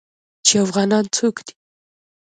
چې 0.45 0.53
افغانان 0.65 1.05
څوک 1.15 1.35
دي. 1.45 1.53